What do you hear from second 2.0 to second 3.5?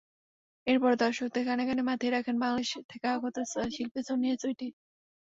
রাখেন বাংলাদেশ থেকে আগত